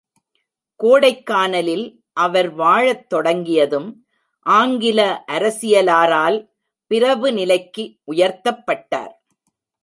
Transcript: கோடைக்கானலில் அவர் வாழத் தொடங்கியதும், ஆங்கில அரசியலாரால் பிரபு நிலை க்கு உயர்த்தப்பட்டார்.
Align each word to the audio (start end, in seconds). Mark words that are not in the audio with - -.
கோடைக்கானலில் 0.79 1.83
அவர் 2.13 2.49
வாழத் 2.53 3.09
தொடங்கியதும், 3.09 3.89
ஆங்கில 4.45 4.99
அரசியலாரால் 5.31 6.39
பிரபு 6.91 7.31
நிலை 7.31 7.59
க்கு 7.67 7.85
உயர்த்தப்பட்டார். 8.11 9.13